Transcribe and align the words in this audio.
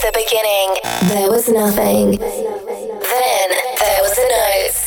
the 0.00 0.12
beginning, 0.14 0.74
there 1.12 1.30
was 1.30 1.48
nothing. 1.48 2.18
Then 2.18 3.48
there 3.78 4.00
was 4.02 4.18
a 4.18 4.26
note. 4.34 4.78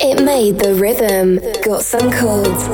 It 0.00 0.24
made 0.24 0.58
the 0.58 0.74
rhythm, 0.74 1.38
got 1.62 1.82
some 1.82 2.10
chords, 2.10 2.64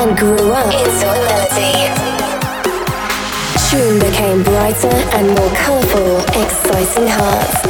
and 0.00 0.16
grew 0.16 0.52
up 0.52 0.72
into 0.72 1.04
a 1.04 1.18
melody. 1.28 1.76
Tune 3.68 3.98
became 4.00 4.42
brighter 4.42 4.96
and 5.12 5.28
more 5.36 5.52
colorful, 5.54 6.24
exciting 6.40 7.08
hearts. 7.10 7.60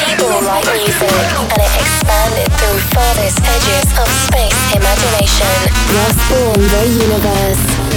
People 0.00 0.32
like 0.48 0.64
music, 0.80 1.12
and 1.52 1.60
it 1.60 1.72
expanded 1.76 2.48
through 2.56 2.80
farthest 2.94 3.38
edges 3.42 3.88
of 4.00 4.08
space 4.26 4.60
imagination. 4.72 5.54
Thus 5.92 6.16
born 6.30 6.56
the 6.56 6.84
universe, 7.04 7.91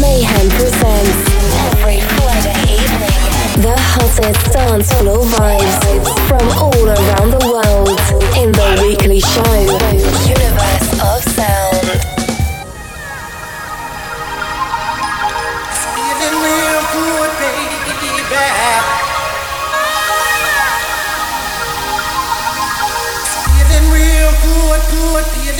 Mayhem 0.00 0.48
presents 0.50 1.20
every 1.72 2.00
Friday 2.00 2.58
evening 2.68 3.16
the 3.64 3.74
hottest 3.76 4.52
dance 4.52 4.92
vibes 4.92 5.80
from 6.28 6.44
all 6.60 6.84
around 6.84 7.30
the 7.30 7.40
world 7.48 8.00
in 8.36 8.52
the 8.52 8.68
weekly 8.82 9.20
show, 9.20 9.54
Universe 10.28 10.90
of 11.00 11.22
Sound. 11.32 11.86
Feeling 15.96 16.36
real 16.44 16.82
good, 16.92 17.30
baby. 17.40 17.80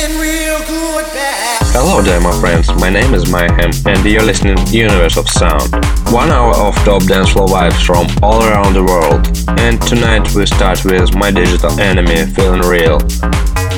Feeling 0.01 0.21
real 0.21 0.59
good, 0.67 1.05
bad. 1.13 1.60
Hello 1.73 2.03
there, 2.03 2.21
my 2.21 2.33
friends. 2.41 2.69
My 2.81 2.91
name 2.91 3.15
is 3.15 3.31
Mayhem, 3.31 3.71
and 3.87 4.05
you're 4.05 4.25
listening 4.25 4.57
to 4.57 4.77
Universe 4.77 5.17
of 5.17 5.29
Sound. 5.29 5.71
One 6.11 6.31
hour 6.31 6.53
of 6.57 6.75
top 6.85 7.05
dance 7.05 7.31
floor 7.31 7.47
vibes 7.47 7.87
from 7.87 8.09
all 8.25 8.43
around 8.43 8.75
the 8.75 8.83
world. 8.83 9.27
And 9.61 9.81
tonight 9.83 10.35
we 10.35 10.47
start 10.47 10.85
with 10.85 11.15
my 11.15 11.31
digital 11.31 11.71
enemy, 11.79 12.27
Feeling 12.35 12.63
Real. 12.63 12.99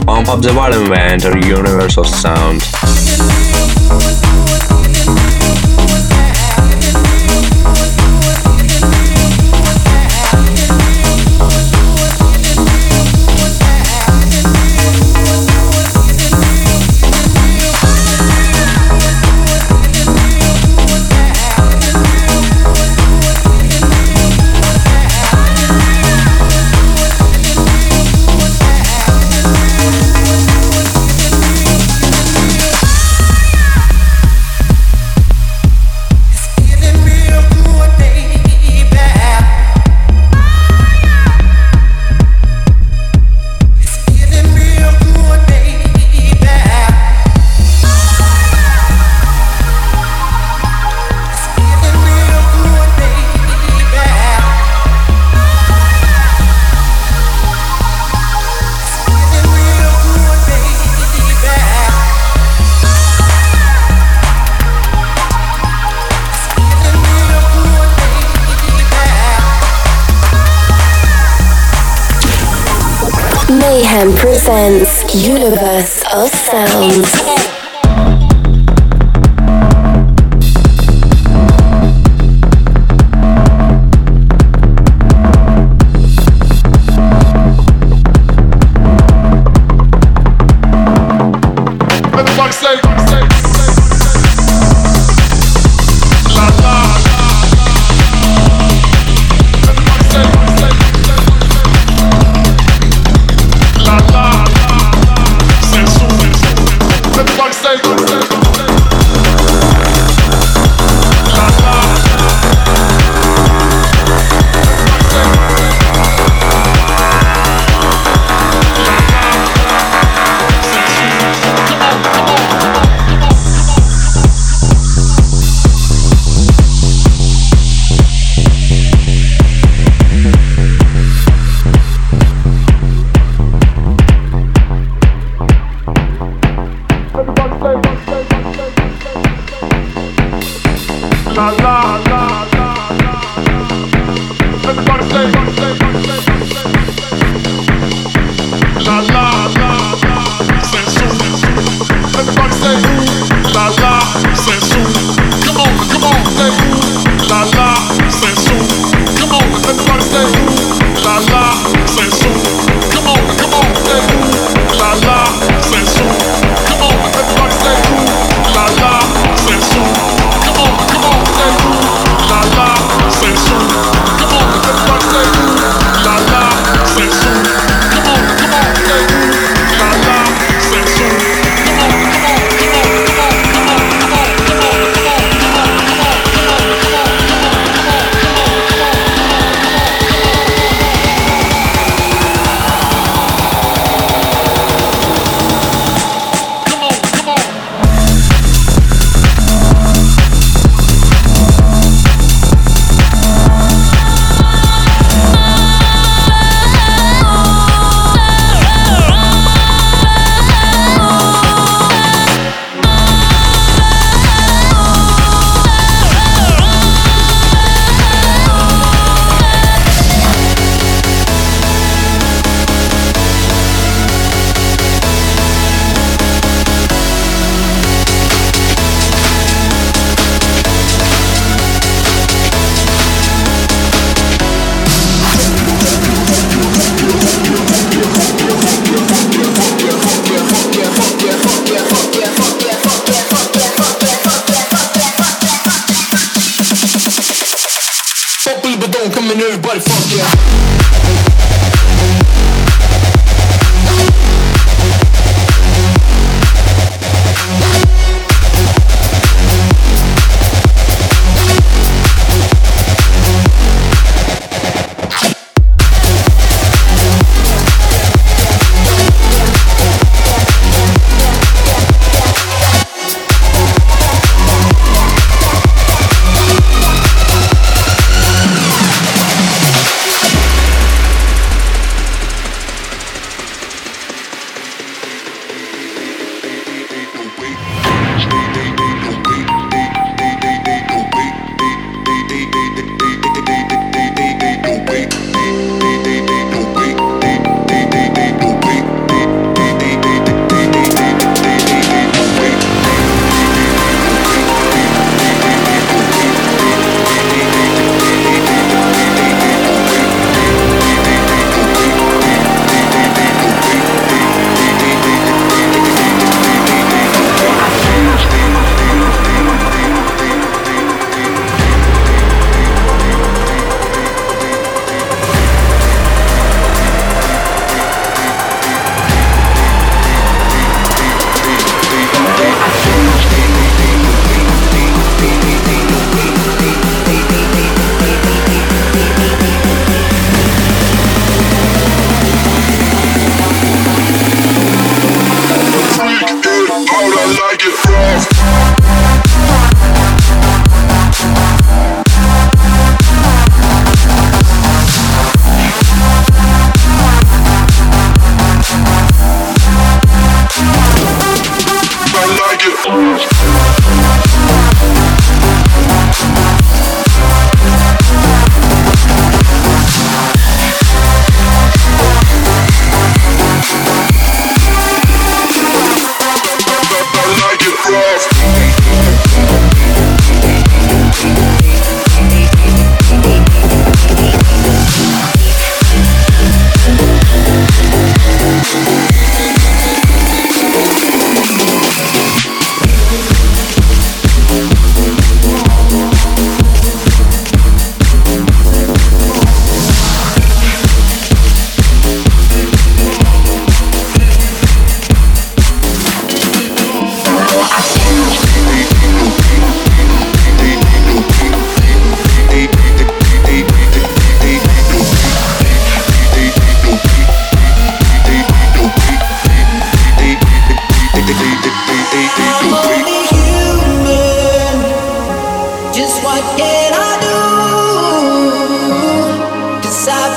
Pump 0.06 0.28
up 0.28 0.40
the 0.40 0.52
volume 0.54 0.90
and 0.94 1.22
enter 1.22 1.36
Universe 1.46 1.98
of 1.98 2.06
Sound. 2.06 2.62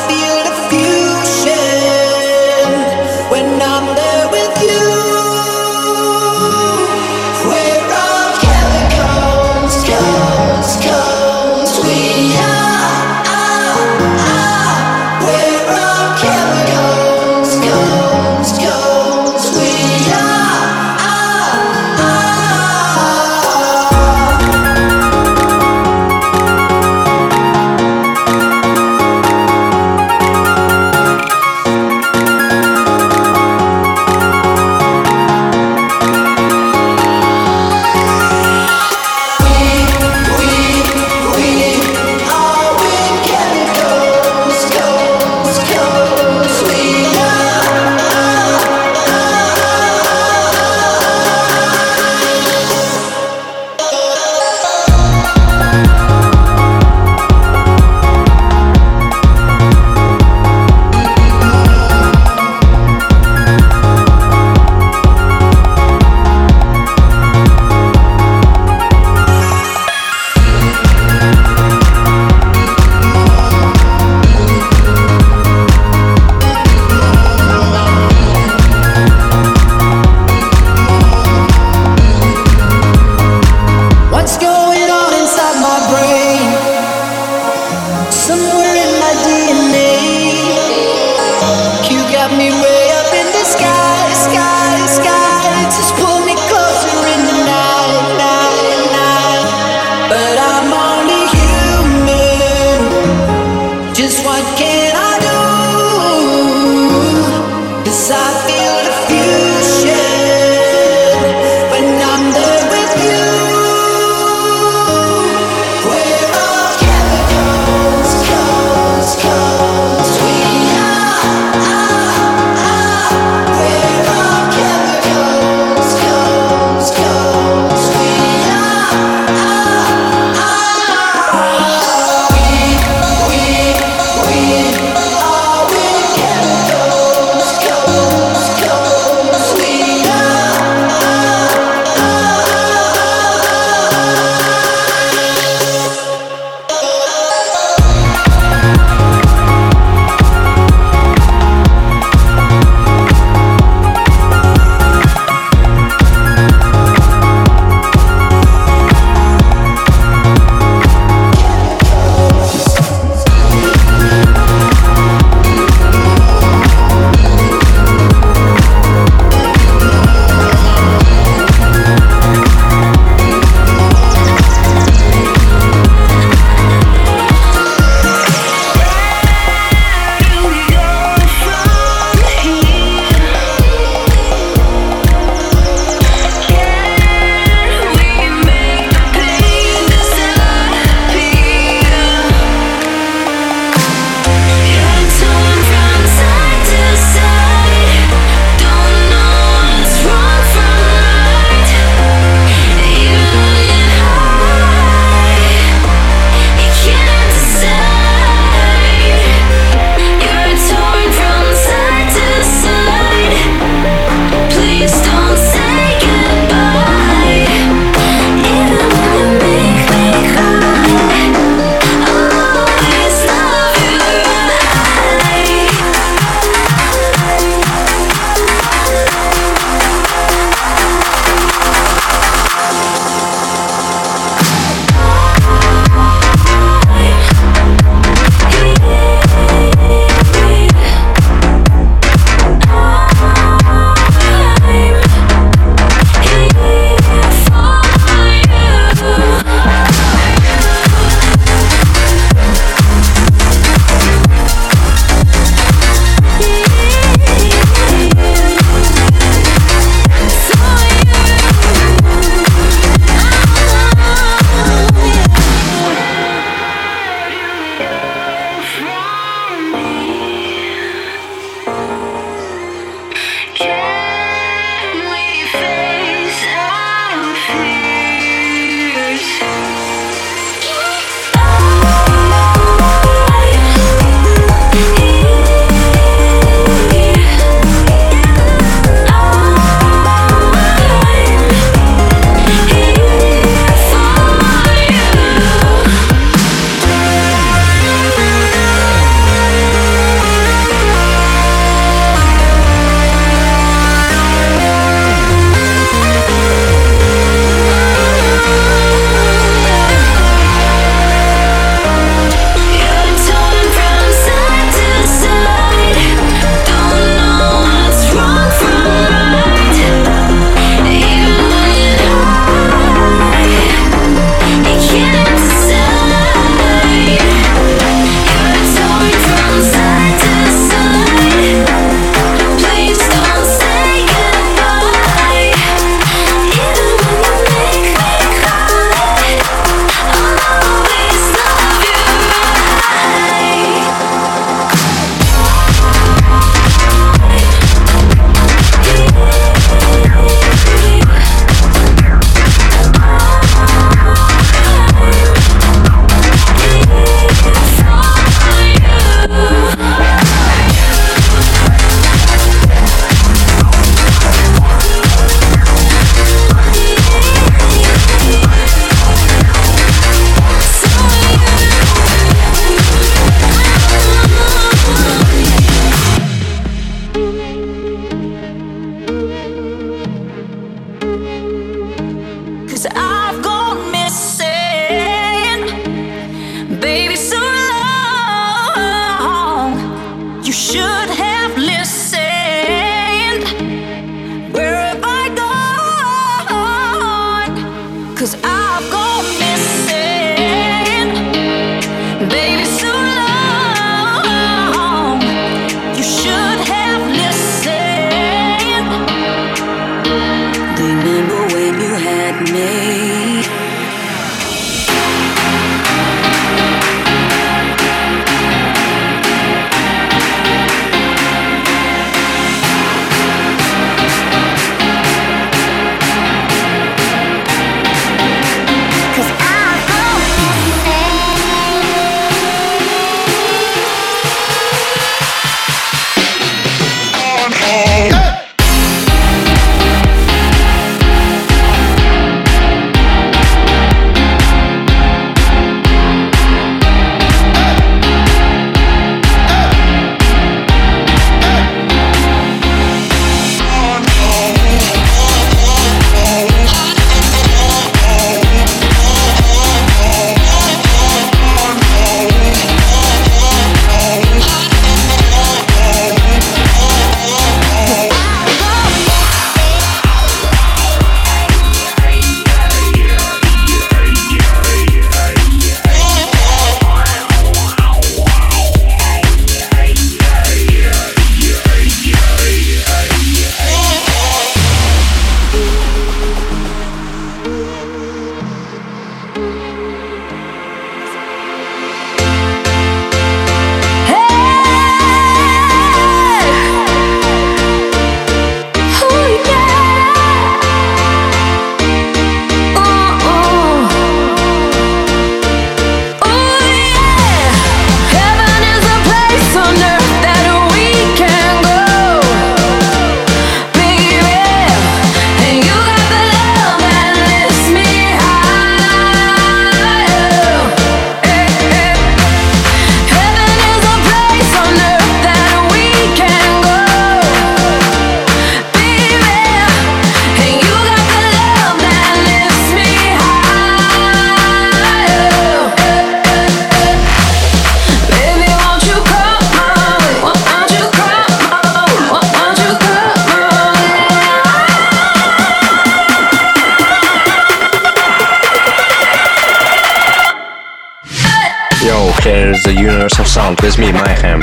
feel 0.07 0.38
the 0.47 0.53
fusion. 0.69 1.75
Is 104.06 104.21
what 104.21 104.45
can 104.56 104.74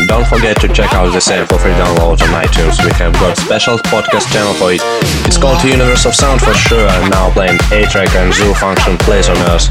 Don't 0.07 0.27
forget 0.27 0.61
to 0.61 0.69
check 0.69 0.93
out 0.95 1.13
the 1.13 1.21
same 1.21 1.47
for 1.47 1.59
free 1.59 1.73
download 1.73 2.23
on 2.23 2.33
iTunes. 2.45 2.83
We 2.85 2.93
have 2.95 3.13
got 3.15 3.37
special 3.37 3.77
podcast 3.79 4.33
channel 4.33 4.55
for 4.55 4.73
it. 4.73 4.81
It's 5.27 5.37
called 5.37 5.61
the 5.61 5.69
Universe 5.69 6.07
of 6.07 6.15
Sound 6.15 6.41
for 6.41 6.55
sure, 6.55 6.89
and 6.89 7.11
now 7.11 7.31
playing 7.33 7.59
A-Track 7.73 8.15
and 8.15 8.33
Zoo 8.33 8.55
Function 8.55 8.97
plays 8.99 9.29
on 9.29 9.37
us. 9.51 9.69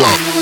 up. 0.00 0.35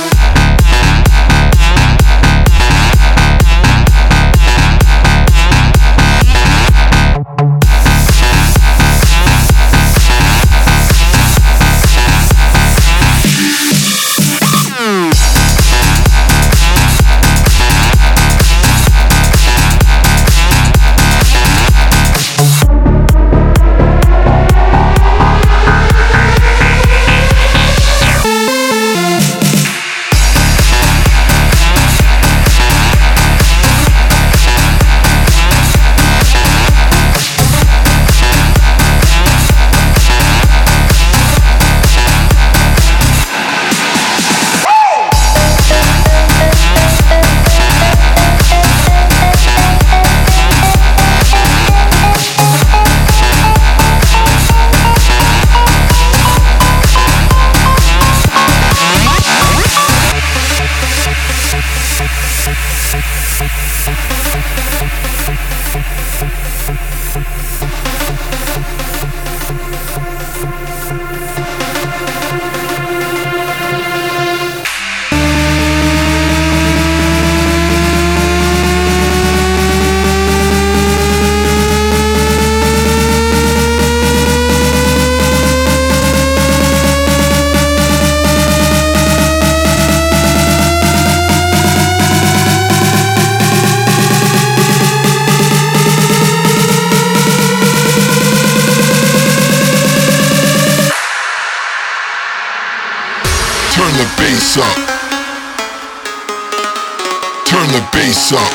up. 108.34 108.52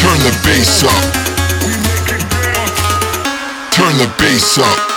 Turn 0.00 0.18
the 0.26 0.32
bass 0.44 0.84
up. 0.84 1.04
Turn 3.72 3.96
the 3.98 4.12
bass 4.18 4.58
up. 4.58 4.89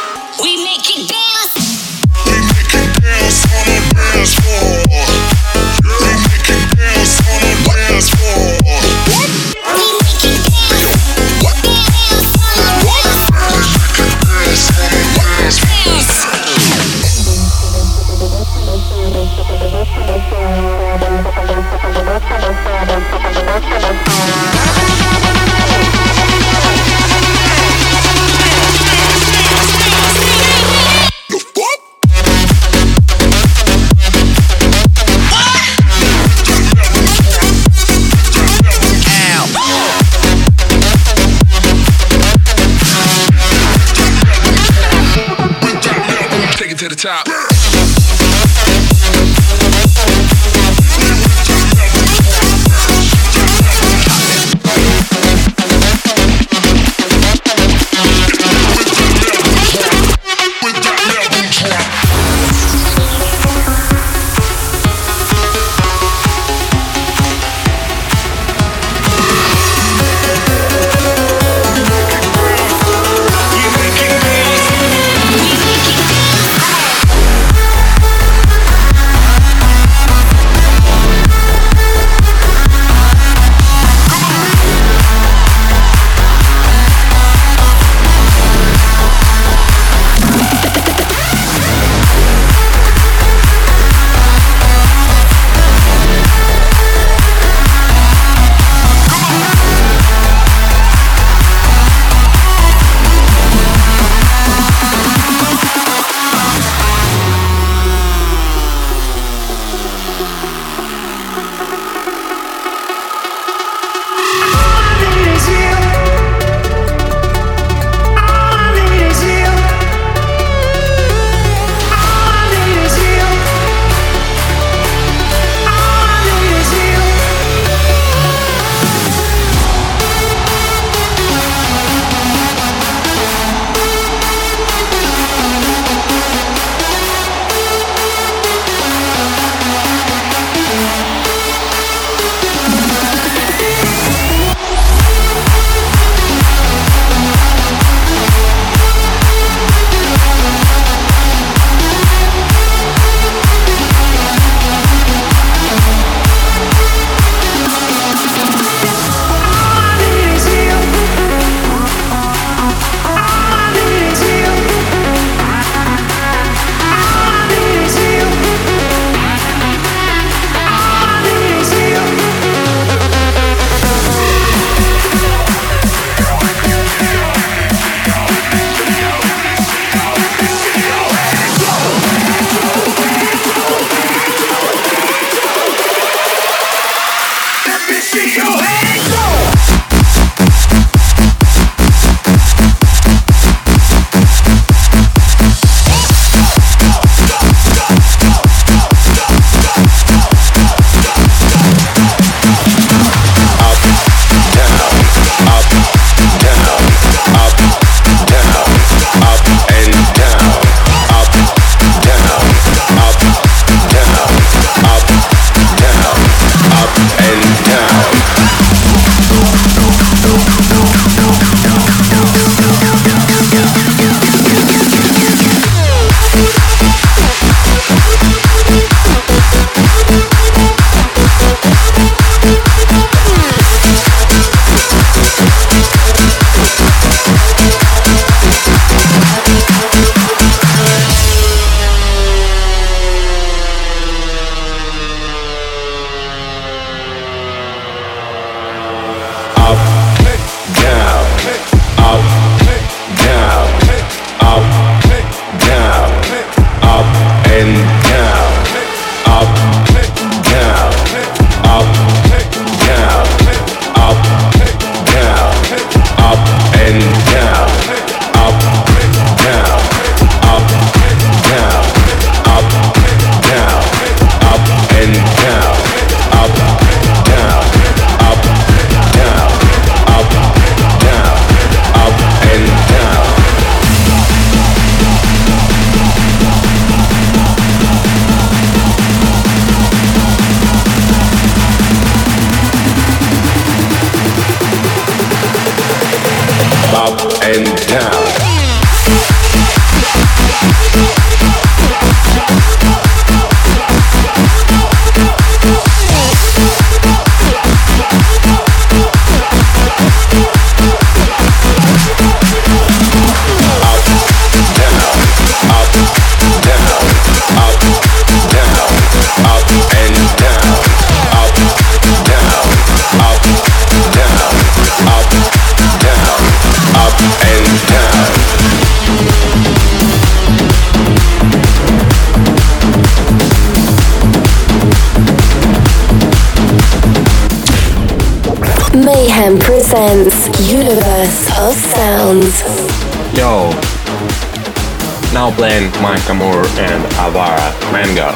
Playing 345.64 345.90
Micah 346.02 346.34
Moore 346.34 346.68
and 346.76 347.06
Avara 347.24 347.72
Mango, 347.94 348.36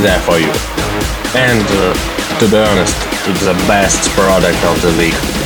there 0.00 0.18
for 0.20 0.38
you. 0.38 0.48
And 1.38 1.66
uh, 1.68 1.92
to 2.40 2.48
be 2.50 2.56
honest, 2.56 2.96
it's 3.28 3.44
the 3.44 3.52
best 3.68 4.08
product 4.12 4.56
of 4.64 4.80
the 4.80 4.96
week. 4.96 5.41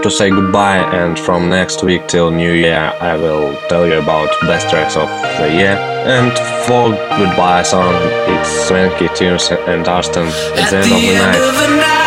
Time 0.00 0.10
to 0.10 0.16
say 0.16 0.30
goodbye 0.30 0.78
and 0.96 1.18
from 1.18 1.50
next 1.50 1.82
week 1.82 2.08
till 2.08 2.30
New 2.30 2.54
Year 2.54 2.90
I 3.02 3.18
will 3.18 3.54
tell 3.68 3.86
you 3.86 3.98
about 3.98 4.30
best 4.40 4.70
tracks 4.70 4.96
of 4.96 5.08
the 5.38 5.52
year. 5.52 5.76
And 6.06 6.32
for 6.66 6.92
goodbye 7.18 7.62
song 7.64 7.92
it's 8.32 8.48
Swanky 8.66 9.08
Tunes 9.08 9.50
and 9.50 9.84
Arston 9.84 10.28
at, 10.56 10.62
at 10.62 10.70
the 10.70 10.76
end, 10.78 10.84
the 10.84 10.94
of, 10.94 11.00
the 11.02 11.08
end 11.08 11.36
of 11.36 11.54
the 11.54 11.76
night. 11.76 11.99